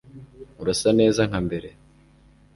urasa 0.61 0.89
neza 0.99 1.21
nka 1.29 1.39
mbere 1.47 1.69